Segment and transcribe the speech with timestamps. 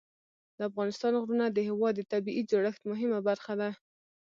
[0.57, 3.69] د افغانستان غرونه د هېواد د طبیعي جوړښت مهمه برخه ده.